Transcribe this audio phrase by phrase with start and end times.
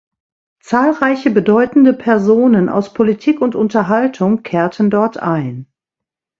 [0.61, 5.67] Zahlreiche bedeutende Personen aus Politik und Unterhaltung kehrten dort ein.